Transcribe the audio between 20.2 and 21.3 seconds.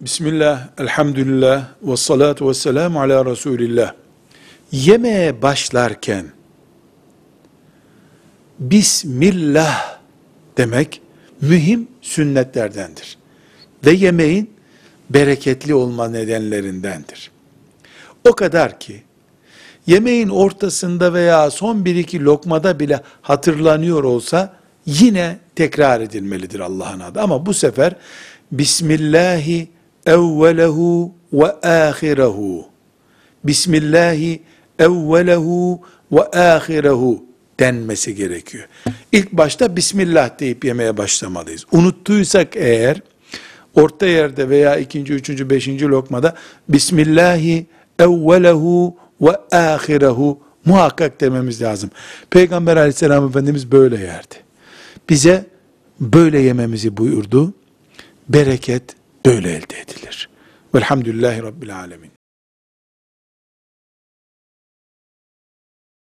ortasında